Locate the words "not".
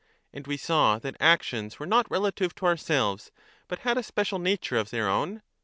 1.85-2.09